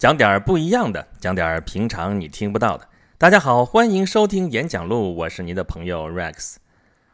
[0.00, 2.88] 讲点儿不一样的，讲点儿平常你听不到的。
[3.18, 6.56] 大家好，欢迎收听演讲录，我是您的朋友 Rex。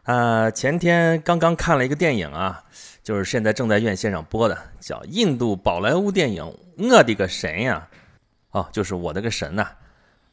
[0.04, 2.62] 啊，前天刚刚看了一个电影啊，
[3.02, 6.44] 就是现在正在院线上播的，叫印度宝莱坞电影
[6.88, 7.88] 《我的个神呀》。
[8.56, 9.66] 哦，就是我的个神呐！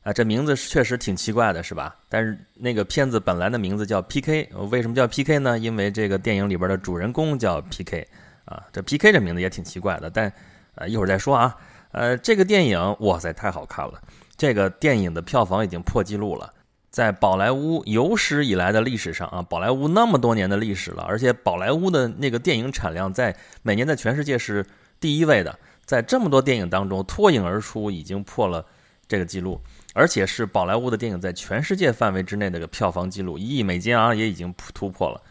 [0.03, 1.95] 啊，这名字确实挺奇怪的，是吧？
[2.07, 5.57] 但是那个片子本来的名字叫 PK，为什么叫 PK 呢？
[5.57, 8.07] 因为这个电影里边的主人公叫 PK。
[8.45, 10.31] 啊，这 PK 这名字也挺奇怪的，但
[10.75, 11.57] 呃一会儿再说啊。
[11.93, 14.01] 呃，这个电影哇塞，太好看了！
[14.35, 16.51] 这个电影的票房已经破纪录了，
[16.89, 24.65] 在宝莱坞有史以来的历史上啊，宝莱坞那么多年的历史了，而且宝莱坞的那个电影产量在每年在全世界是
[24.99, 28.65] 第一位的，在这么多电影当中脱颖而出，已经破了
[29.07, 29.61] 这个记录，
[29.93, 35.21] 而且是宝莱坞的电影在全世界范围之内的个票房记录，一亿美金啊，也已经突破了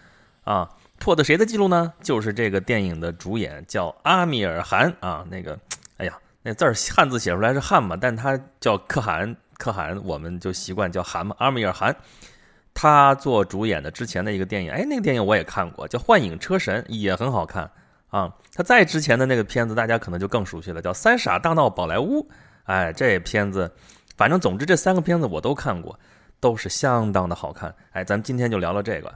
[0.44, 0.70] 啊，
[1.00, 1.92] 破的谁的记录呢？
[2.00, 5.58] 就是这个电影的主演叫阿米尔汗啊，那个，
[5.96, 6.16] 哎呀。
[6.42, 11.36] 那字儿汉字写出来是汉嘛，但他叫可汗，可汗我们就习惯叫汗嘛。
[11.38, 11.94] 阿米尔汗，
[12.74, 17.70] 他做主演的之前的一个电影，哎，那个电影我也看过，叫《幻影车神》，也很好看
[18.08, 18.34] 啊。
[18.54, 22.20] 他在之前的那个片子，大家可能就更熟悉了，叫《三傻大闹宝莱坞》。
[22.64, 23.72] 哎，这片子，
[24.16, 25.96] 反正总之这三个片子我都看过，
[26.40, 27.72] 都是相当的好看。
[27.92, 29.14] 哎，咱们今天就聊聊这个。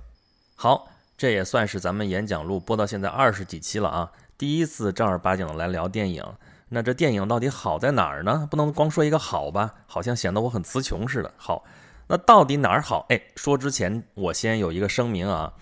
[0.54, 6.24] 好，这也算是咱们演讲录播到现在二十几期了啊，第一次正儿八经的来聊电影。
[6.68, 8.48] 那这电影到底好在哪儿呢？
[8.50, 11.32] 不能光说一个好吧，好像显得我很词穷似的。
[11.36, 11.64] 好，
[12.08, 13.06] 那到底哪儿好？
[13.08, 15.52] 哎，说之前我先有一个声明啊，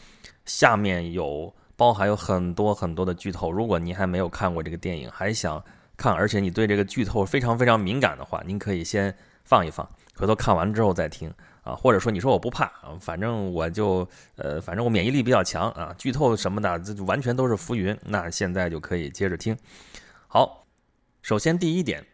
[0.46, 3.52] 下面有包含有很多很多的剧透。
[3.52, 5.62] 如果您还没有看过这个电影，还想
[5.94, 11.30] 看，而且你对这个剧透非常非常敏感的话，您可以先放一放，回头看完之后再听
[11.64, 11.74] 啊。
[11.74, 17.94] 或者说你说我不怕，反正我就呃，反正我免疫力比较强啊，剧透什么的这就完全都是浮云。
[18.02, 19.54] 那现在就可以接着听。
[20.26, 20.63] 好。
[21.24, 22.04] 首先，第一点，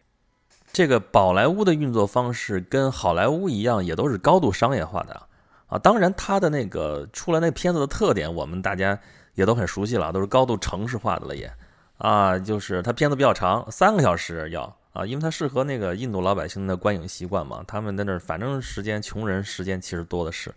[0.71, 5.21] 这个宝莱坞的运作方式跟好莱坞一样，也都是高度商业化的
[5.67, 5.77] 啊。
[5.77, 8.97] 当然，它的那个出来那片子的特点，我们大家
[9.33, 11.51] 也都很熟悉了，都是高度城市化的了也
[11.97, 12.39] 啊。
[12.39, 17.61] 就是它片子比较长，三个小时要啊，因为它适合那个印度老百姓的观影习惯嘛。
[17.67, 20.55] 他们在那儿，反正时间穷人时间其实多的是，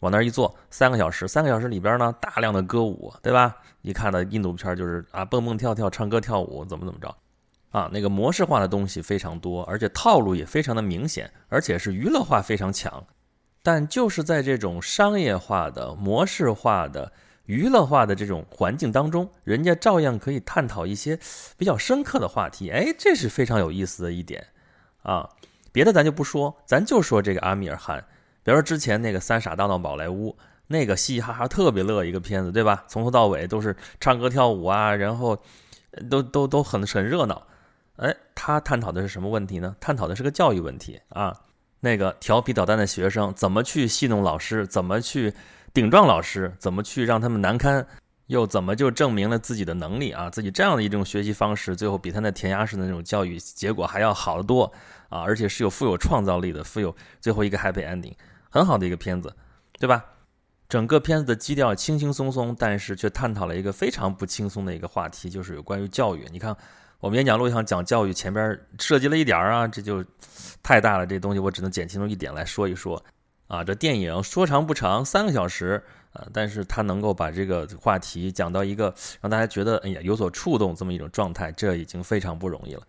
[0.00, 3.54] 往那儿一坐，三个小时，三个小时里边呢，大量的歌舞，对吧？
[3.82, 7.14] 一看到印度片就是啊，蹦蹦跳跳，唱歌跳舞，怎么怎么着。
[7.76, 13.04] 啊，那个模式化的东西非常多，而且套路也非常的明显，而且是娱乐化非常强。
[13.62, 17.12] 但就是在这种商业化的、模式化的、
[17.44, 21.18] 娱乐化的这种环境当中，人家照样可以探讨一些
[21.58, 22.70] 比较深刻的话题。
[22.70, 24.46] 哎，这是非常有意思的一点
[25.02, 25.28] 啊。
[25.70, 28.02] 别的咱就不说，咱就说这个阿米尔汗。
[28.42, 30.30] 比如说之前那个《三傻大闹宝莱坞》，
[30.68, 32.84] 那个嘻嘻哈哈特别乐一个片子，对吧？
[32.88, 35.38] 从头到尾都是唱歌跳舞啊，然后
[36.08, 37.46] 都都都很很热闹。
[37.96, 39.74] 哎，他探讨的是什么问题呢？
[39.80, 41.34] 探讨的是个教育问题啊。
[41.80, 44.66] 那个调皮捣蛋的学生怎么去戏弄老师？
[44.66, 45.32] 怎么去
[45.72, 46.52] 顶撞老师？
[46.58, 47.86] 怎么去让他们难堪？
[48.26, 50.28] 又怎么就证明了自己的能力啊？
[50.28, 54.64] 自己这样的一种学习方式，最后比他那填鸭式的那种教育结果还要好得多
[55.08, 55.20] 啊！
[55.20, 58.14] 而且是有富有创造力的，富有最后一个 happy ending，
[58.50, 59.32] 很好的一个片子，
[59.78, 60.04] 对吧？
[60.68, 66.26] 整个片子的基调轻轻松松，但是却探讨了一个非常不轻松的一个话题，就是有关于教育。
[66.32, 66.56] 你看。
[67.00, 70.04] 我们演讲录像讲教育，前边涉及了一点儿啊，这就
[70.62, 71.06] 太大了。
[71.06, 73.02] 这东西我只能捡其中一点来说一说
[73.48, 73.62] 啊。
[73.62, 82.82] 这电影说长不长，三个小时啊，但是它能够把这个话题讲到一个让大家觉得哎呀有所触动这么一种状态，这已经非常不容易了。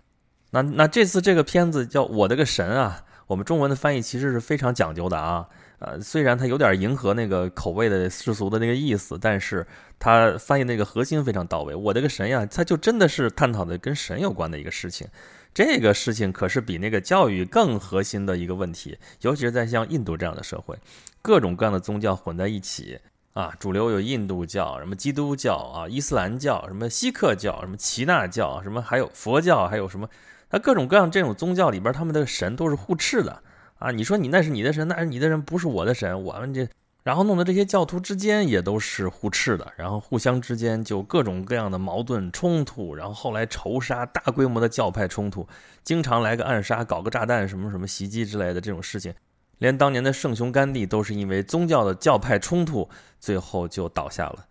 [0.51, 5.47] 那那这次这个片子叫我的个神啊，我们中文的翻译其实是非常讲究的啊。
[5.79, 9.67] 呃，虽然它有点迎合那个口味的世俗的那个意思，但是
[9.99, 11.75] 它翻译那个核心非常到位。
[11.75, 15.07] 我的个神呀，它就真的是探讨的跟神有关的一个事情。
[15.53, 20.75] 这个事情可是比那个教育更核心的一个问题，尤其是在像印度这样的社会，
[21.21, 22.99] 各种各样的宗教混在一起
[23.33, 30.09] 啊，主流有印度教、什么基督教啊、伊斯兰教、什么锡克教、什么耆那教、什么还有佛教，还有什么，
[30.49, 33.41] 它各种各样这种宗教里边，他们的神都是互斥的。
[33.79, 36.23] 啊，你说你那是你的神，那是你的人，不是我的神。
[36.23, 36.67] 我们这，
[37.03, 45.47] 然后弄得这些教徒之间也都是互斥的，然后互相之间就各种各样的矛盾冲突，然后后来仇杀，大规模的教派冲突，
[45.83, 49.13] 经常来个暗杀，搞个炸弹，什么什么袭击之类的这种事情，
[49.59, 52.89] 连当年的圣雄甘地都是因为宗教的教派冲突，
[53.19, 54.46] 最后就倒下了。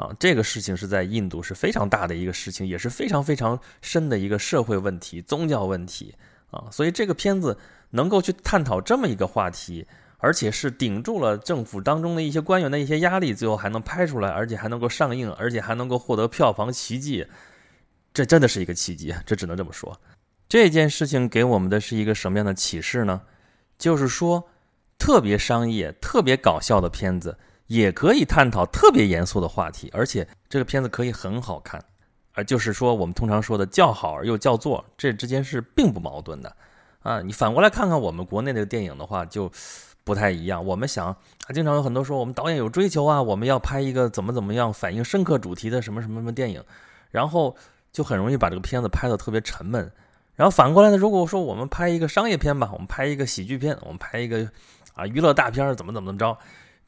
[0.00, 6.14] 啊，这个事情是在印度是非常大的一个事情，也是非常非常深的一个社会问题、宗教问题
[6.50, 7.58] 啊，所以这个片子。
[7.92, 9.84] 能够去探讨这么一个话题，
[10.18, 17.26] 而且是顶住了政府当中的一些官员的一些压力，最后还能拍出来，而且还能够上映，而且还能够获得票房奇迹，
[18.14, 20.00] 这真的是一个奇迹，这只能这么说。
[20.48, 23.22] 这件事情给我们的是一个什么样的启示呢？
[23.76, 24.48] 就是说，
[24.96, 27.36] 特别商业、特别搞笑的片子
[27.70, 31.80] 也可以探讨特别严肃的话题，而且这个片子可以很好看。
[32.32, 36.52] 而就是说，我们通常说的叫好而又叫座，这之间是并不矛盾的
[36.98, 37.22] 啊。
[37.22, 39.48] 你反过来看看我们国内的电影的话，就
[40.02, 40.64] 不太一样。
[40.66, 41.14] 我们想，
[41.54, 46.60] 经常有很多说我们导演有追求啊，我们要拍一个怎么怎么样反映深刻主题的什么什么什么电影，
[47.12, 47.54] 然后
[47.92, 49.92] 就很容易把这个片子拍得特别沉闷。
[50.34, 50.96] 然后反过来呢？
[50.96, 54.48] 如果说我们拍一个商业片吧，我们拍一个喜剧片，我们拍一个
[54.94, 56.36] 啊娱乐大片，怎么怎么怎么着？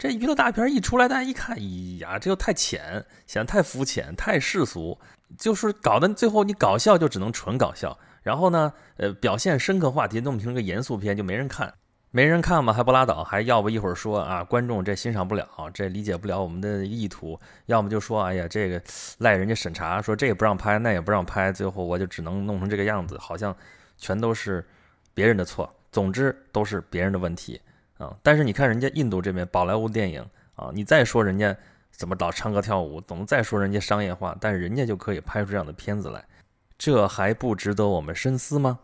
[0.03, 1.61] 这娱乐大片一出来，大家一看，哎
[2.01, 4.99] 呀，这又太浅，显得太肤浅，太世俗，
[5.37, 7.97] 就是搞得最后你搞笑就只能纯搞笑。
[8.21, 11.73] 然后呢，呃，表现深刻话题弄成个严肃片，就没人看。
[12.11, 18.81] 没人看嘛，还不拉倒，还要不一会儿说啊，观众这欣赏不了，这理解不了我们的意图，要么就说，哎呀，这个
[19.19, 23.55] 赖人家审查，说这也不让拍，那也不让拍，最后我就只能弄成这个样子，好像
[23.97, 24.67] 全都是
[25.13, 27.61] 别人的错，总之都是别人的问题
[28.23, 31.55] 但是你看人家印度这边宝莱坞电影啊，你再说人家
[31.91, 36.25] 怎么老唱歌跳舞，怎么再说人家商业化，但是人家就可以拍出这样的片子来，
[36.77, 38.79] 这还不值得我们深思吗？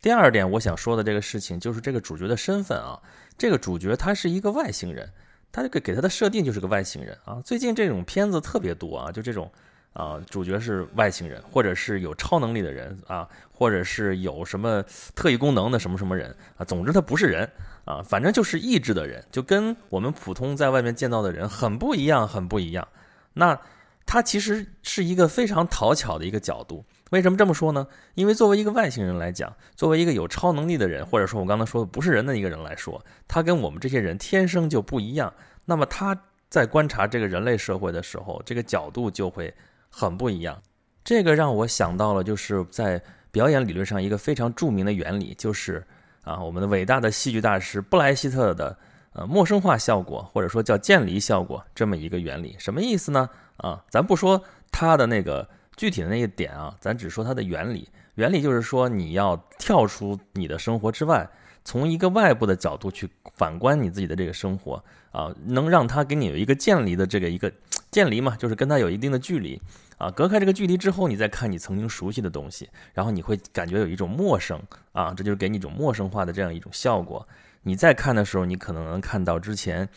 [0.00, 3.00] 第二点，我想说的这个事情就是这个主角的身份啊。
[3.38, 5.08] 这个主角他是一个外星人，
[5.52, 7.40] 他这个给他的设定就是个外星人啊。
[7.44, 9.50] 最近这种片子特别多啊，就这种
[9.92, 14.82] 啊，主角是外星人，或者是有超能力的人啊，或者是有什么
[15.14, 16.64] 特异功能的什么什么人啊。
[16.64, 17.48] 总之他不是人
[17.84, 22.86] 啊，反正就是意志的人，就跟我们普通在外面见到的人很不一样，很不一样。
[23.34, 23.58] 那
[24.06, 26.84] 他其实是一个非常讨巧的一个角度。
[27.10, 27.86] 为什么这么说呢？
[28.14, 35.32] 因为作为一个外星人来讲，作为一个有超能力的人，或者说我刚才说的不是人的一个人来说，他跟我们这些人天生就不一样。
[35.66, 36.18] 那么他
[36.48, 39.52] 在观察这个人类社会的时候，这个角度就会
[39.92, 40.60] 很不一样。
[41.04, 43.00] 这个让我想到了，就是在
[43.30, 45.86] 表演理论上一个非常著名的原理，就是
[46.24, 48.76] 啊，我们的伟大的戏剧大师布莱希特的
[49.12, 52.56] 呃陌生化效果，或者说叫渐离效果这么一个原理。
[52.58, 53.30] 什么意思呢？
[53.58, 54.42] 啊，咱不说
[54.72, 55.48] 他的那个。
[55.74, 57.88] 具体的那个点啊，咱只说它的原理。
[58.16, 61.26] 原理就是说，你要跳出你的生活之外，
[61.64, 67.50] 从一个外部的角度去反观你自己的这个生活啊，能让它给你有一个渐离的这个一个
[67.92, 69.62] 渐离嘛，就是跟它有一定的距离
[69.98, 70.10] 啊。
[70.10, 74.60] 隔开这个距离之后，你再看你曾经熟悉的东西，然后你会感觉有一种陌生
[74.90, 77.28] 啊，这就是给你一种陌生化的这样一种效果。
[77.62, 79.88] 你再看的时候，你可能能看到之前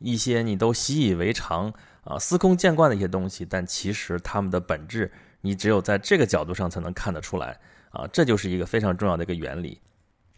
[0.00, 1.72] 一些你都习以为常
[2.02, 5.10] 啊、司空见惯的一些东西，但其实它们的本质。
[5.40, 7.60] 你只有在这个角度上才能看得出来
[7.90, 9.78] 啊，这就是一个非常重要的一个原理。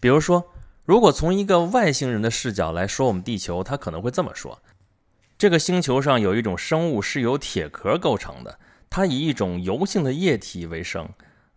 [0.01, 0.45] 比如说，
[0.85, 4.61] 如果从一个外星人的视角来说我们地球，他可能会这么说：
[5.39, 11.07] 这个星球上有一种生物是由铁壳构成的，它以一种油性的液体为生，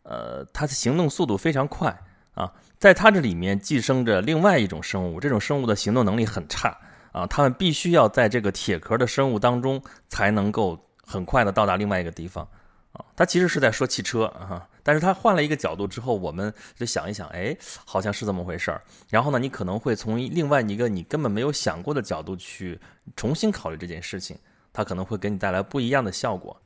[0.04, 1.98] 呃，它的行动速度非常快
[2.34, 6.78] 啊，在它这里面寄生着另外一种生物，这种生物的行动能力很差
[7.14, 12.46] 啊，它们必须要在这个铁壳的生物当中才能够很快的到达另外一个地方。
[12.94, 17.56] 啊，他其实是在说汽车啊，但是他换了一个角度之后，我们就想一想，哎，
[17.86, 18.82] 好像是这么回事儿。
[19.10, 22.80] 然后呢，你可能会从另外一个你根本没有想过的角度去
[23.16, 24.38] 重新考虑这件事情，
[24.74, 26.60] 它可能会给你带来不一样的效果。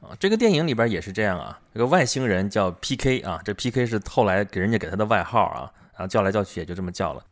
[0.00, 3.20] 啊，这个电影里边也是这样啊，这个外星人叫 P.K.
[3.20, 3.86] 啊，这 P.K.
[3.86, 7.22] 是后来给人家给他的外号啊，然后叫来叫去也就这么叫了。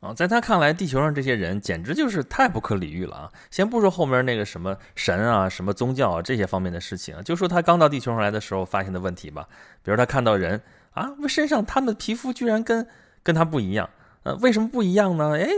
[0.00, 3.32] 啊，在他看来，地球上这些人简直就是太不可理喻了啊！
[3.50, 9.48] 先不说后面那个什么神啊、什么宗教啊这些方面的事情，就说他刚到地球上来的时候发现的问题吧。
[9.82, 10.62] 比如他看到人
[10.92, 12.86] 啊，身上他们的皮肤居然跟
[13.24, 13.90] 跟他不一样，
[14.22, 15.36] 呃，为什么不一样呢？
[15.36, 15.48] 哎，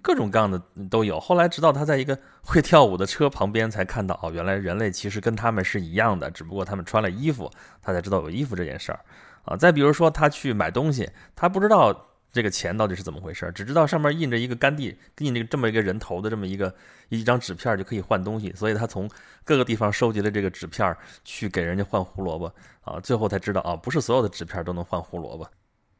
[0.00, 1.20] 各种各样的都有。
[1.20, 7.50] 后来直到他在一个会跳舞的车旁边才看到，哦，原来人类其实跟他们是一样的，只不过他们穿了衣服，
[7.82, 9.00] 他才知道有衣服这件事儿。
[9.44, 12.06] 啊，再比如说他去买东西，他不知道。
[12.32, 13.50] 这个钱到底是怎么回事？
[13.54, 16.72] 只知道上面印着一个甘地，印着这么一个人头的这么一个
[17.08, 19.10] 一张纸片就可以换东西，所以他从
[19.44, 25.48] 各个地方收集了这个纸片去给人家换胡萝卜啊，最后才知道啊，不是所有的纸片都能换胡萝卜。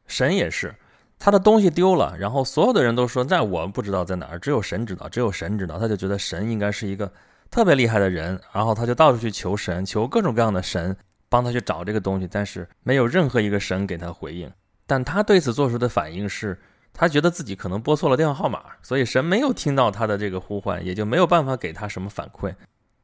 [0.07, 0.73] 神也是，
[1.19, 7.11] 他的东西丢了，然后所有的人都说那我们不知道在哪儿，只有神知道，只有神知道，他就觉得神应该是一个
[7.49, 10.95] 特别厉害的人，然后他就到处去求神，求各种各样的神
[11.27, 14.49] 帮他去找这个东西，但是没有任何一个神给他回应。
[14.91, 16.59] 但他对此做出的反应是，
[16.91, 22.53] 他觉得自己可能拨错了电话号码，所以神没有听到他的这个呼唤，也就没有办法给他什么反馈。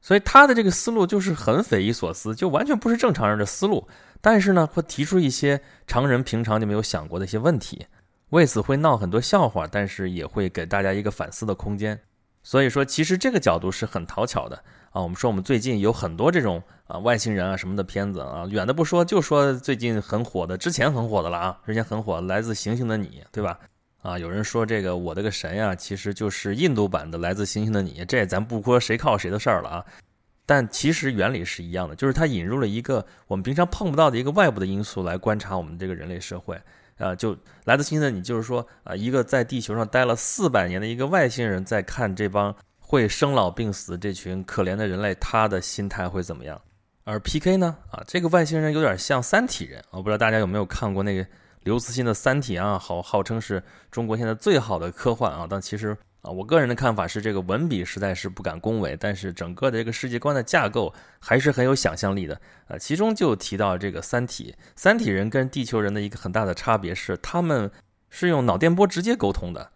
[0.02, 3.88] 所以他的这个思路就是很匪夷所思，就完全不是正常人的思路。
[4.20, 7.86] 但是呢，会提出一些常人平常就没有想过的一些问题，
[8.32, 11.98] 为此会闹很多笑话，但是也会给大家一个反思的空间。
[12.44, 14.62] 所以说，其实这个角度是很讨巧的
[14.98, 23.60] 啊，我们说我们最近有很多这种啊外星人啊什么的片子啊，远的不说，就说最近很火的，之前很火的了啊，之前很火，来自星星的你，对吧？
[24.02, 29.86] 啊，有人说这个我的个神呀，其实就是印度版的来自星星的你，这咱不说谁靠谁的事儿了啊。
[30.48, 36.60] 但其实原理是一样的，就是它引入了一个我们平常碰不到的一个外部的因素来观察我们这个人类社会
[36.98, 37.14] 啊。
[37.14, 42.56] 就来自星星的你，就是说啊，一个在地球上待了四百年的一个外星人在看这帮。
[42.90, 46.62] 会生老病死这群可怜的人类，他的心态会怎么样？
[47.04, 47.76] 而 P.K 呢？
[47.92, 49.84] 啊，这个外星人有点像三体人。
[49.92, 51.28] 我不知道大家有没有看过那个
[51.64, 52.80] 刘慈欣的《三体》啊？
[52.80, 55.46] 好，号称是中国现在最好的科幻啊。
[55.50, 62.40] 但其实啊，我个人的看法是，这个文笔实在是不敢恭维，但是整个的这个世界观的架构还是很有想象力的。
[62.70, 67.70] 啊，其中就提到这个三体，三体人跟地球人的一个很大的差别是，他们
[68.10, 69.72] 是用脑电波直接沟通的。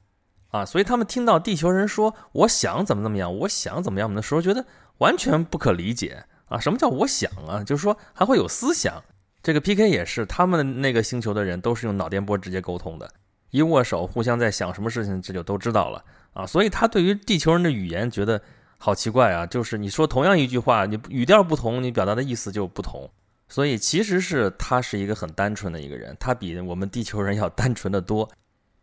[0.51, 4.65] 啊，所以他们听到地球人说“我想怎么怎么样，我想怎么样”的时候，觉得
[4.99, 6.59] 完全不可理解啊！
[6.59, 7.63] 什么叫“我想”啊？
[7.63, 9.01] 就是说还会有思想。
[9.41, 13.09] 这个 PK 也是，他们那个星球的人都是用脑电波直接沟通的，
[13.49, 16.03] 一握手，互相在想什么事情，这就都知道了
[16.33, 16.45] 啊！
[16.45, 18.39] 所以他对于地球人的语言觉得
[18.77, 19.45] 好奇怪啊！
[19.45, 23.09] 就是你说同样一句话，你语调不同，你表达的意思就不同。
[23.47, 28.29] 所以其实是他是一个很单纯的一个人，他比我们地球人要单纯的多。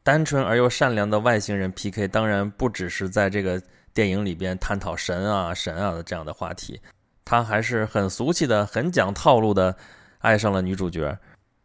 [0.09, 2.09] 单纯而又善良的外星人 P.K.
[2.09, 3.61] 当然不只是在这个
[3.93, 6.81] 电影里边探讨神啊神啊的这样的话题，
[7.27, 9.77] 他还是很俗气的、很讲套路的
[10.21, 11.19] 爱上了女主角。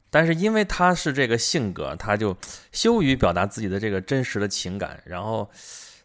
[0.09, 2.35] 但是因为他是这个性格，他就
[2.73, 5.01] 羞于表达自己的这个真实的情感。
[5.05, 5.49] 然后，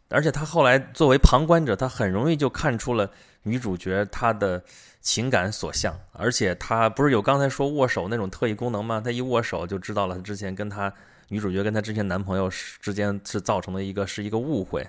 [0.08, 3.10] 而且他后来作为旁观者，他很容易就看出了
[3.42, 4.62] 女主角她的
[5.00, 5.92] 情感所向。
[6.12, 9.02] 而且他不是有刚才说握手那种特异功能吗？
[9.04, 10.94] 他一握手就知道了他之前跟他。
[11.28, 14.88] 女主角跟她之前男朋友之间是造成的一个是一个误会，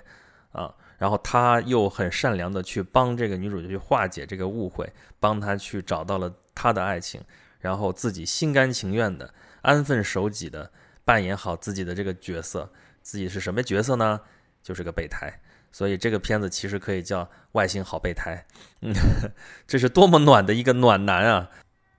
[0.52, 7.20] 啊，然后他又很善良的去帮这个女主角去化解这个误会，帮她去找到了她的爱情，
[7.58, 9.32] 然后自己心甘情愿的
[9.62, 10.70] 安分守己的
[11.04, 12.70] 扮演好自己的这个角色，
[13.02, 14.20] 自己是什么角色呢？
[14.62, 18.46] 就是个备胎，所以这个片子其实可以叫 外星好备胎，
[18.82, 18.92] 嗯，
[19.66, 21.50] 这是多么暖的一个暖男啊！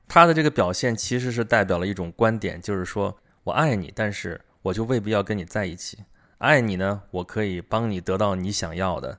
[0.08, 3.18] 他的这个表现其实是代表了一种观点，就是说。
[3.44, 5.98] 我爱你，但是我就未必要跟你在一起。
[6.38, 9.18] 爱你呢，我可以帮你得到你想要的，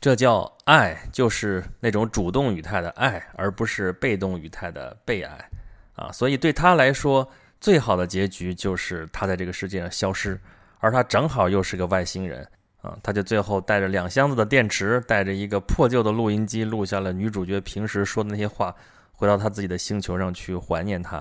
[0.00, 5.48] 这叫爱，就是那种主动语态的爱，而不是被动语态的被爱
[5.94, 6.10] 啊。
[6.10, 7.28] 所以对他来说，
[7.60, 10.40] 最好的结局就是他在这个世界上消失，
[10.78, 12.46] 而他正好又是个外星人
[12.80, 18.74] 啊，他就最后带着两箱子的电池，带着一个破旧的录音机，录下了女主角平时说的那些话，
[19.12, 21.16] 回到他自己的星球上去怀念他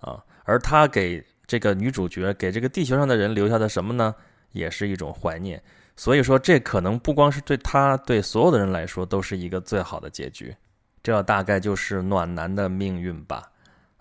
[0.00, 1.24] 啊，而他给。
[1.48, 4.14] 这个女主角给这个地球上的人留下的什么呢？
[4.52, 5.60] 也是一种怀念。
[5.96, 10.54] 所以说，这可能不光是对她，对所有的人来说都是一个最好的结局。
[11.02, 13.50] 这大概就是暖男的命运吧。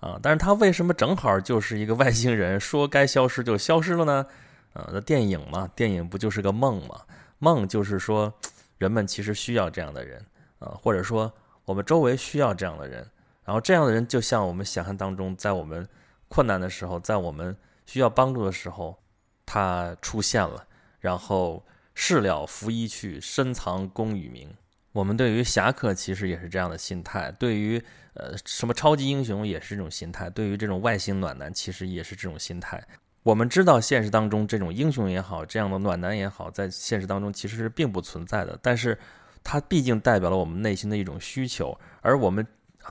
[0.02, 4.26] 啊，但是他为什么正好就是一个外星人，说该消失就消失了呢？
[4.74, 7.00] 啊，那电影嘛，电影不就是个梦吗？
[7.40, 8.32] 梦就是说，
[8.78, 10.24] 人们其实需要这样的人
[10.60, 11.34] 啊，或者说
[11.66, 13.08] 我们周围需要这样的人。
[13.44, 15.88] 然后这样的人就像我们想象当中，在我们。
[16.28, 17.56] 困难的时候，在我们
[17.86, 18.98] 需要帮助的时候，
[19.46, 20.66] 他出现了，
[21.00, 24.54] 然后事了拂衣去，深藏功与名。
[24.92, 27.82] 我们对于侠客其实也是这样的心态，对于
[28.14, 32.84] 呃什么超级英雄也是这种心态，对于这种外星暖男其实也是这种心态。
[33.24, 38.98] 我们知道现实当中这种英雄也好，这样的暖男也好，在现实当中其实是并不存在的，但是
[39.44, 42.46] 它毕竟代表了我们内心的一种需求，而我们。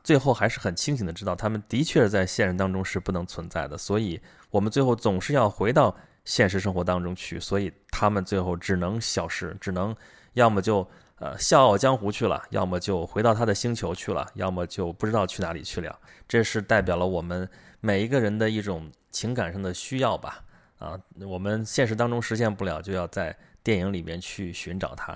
[0.05, 9.95] 最后还是很清醒的知道，他们的确在现实当中是不能存在的，所以我们最后总是要回到现实生活当中去，所以他们最后只能消失，只能
[10.35, 10.87] 要么就
[11.19, 15.99] 呃笑傲江湖去了，要么就回到他的星球去了，要么就不知道去哪里去了。
[16.29, 17.49] 这是代表了我们
[17.81, 20.43] 每一个人的一种情感上的需要吧？
[20.79, 25.13] 啊，我们现实当中实现不了，就要在电影里面去寻找它。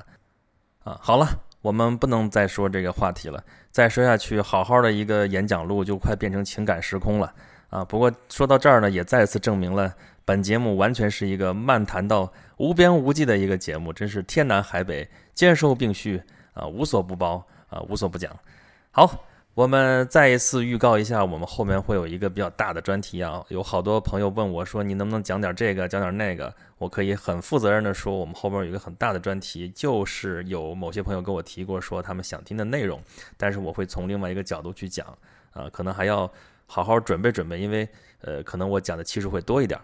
[0.85, 1.27] 啊，好了。
[1.62, 7.33] 我们不能再说这个话题了，再说下去，好好的一个演讲录就快变成情感时空了
[7.69, 7.85] 啊！
[7.85, 16.23] 不过说到这儿呢，也再次证明了本节目完全是一个漫谈到无边无际的一个节目，真是天南海北兼收并蓄
[16.55, 18.35] 啊，无所不包啊，无所不讲。
[18.90, 19.25] 好。
[19.54, 26.54] 我们再一次预告一下，我们后面会有一个比较大的专题啊，有好多朋友问我说，你能不能讲点这个，讲点那个？
[26.78, 33.02] 我可以很负责任的说，我们后边有一个很大的专题，就是有某些朋友跟我提过说他们想听的内容，
[33.37, 35.07] 但是我会从另外一个角度去讲
[35.52, 36.30] 啊，可能还要
[36.66, 37.87] 好好准备准备，因为
[38.21, 39.78] 呃，可能我讲的期数会多一点。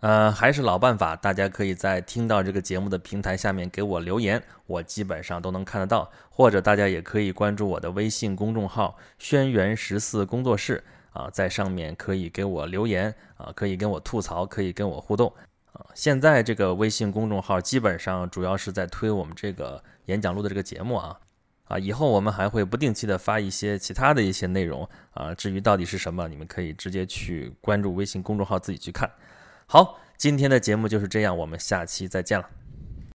[0.00, 6.10] 呃，还是老办法，大家可以在听到这个节目的平台下面给我留言，我基本上都能看得到。
[6.28, 10.84] 或者大家也可以关注我的微信公众号“轩辕十四工作室”
[11.14, 15.32] 啊，在上面可以给我留言啊，可以跟我吐槽，可以跟我互动
[15.72, 15.86] 啊。
[15.94, 21.18] 现在这个微信公众号基本上主要是在推我们这个演讲录的这个节目啊
[21.68, 25.34] 啊，以后我们还会不定期的发一些其他的一些内容啊。
[25.34, 29.10] 至于到底是什么，你们可以直接去关注微信公众号自己去看。
[29.68, 32.48] 好，今天的节目就是这样，我们下期再见了。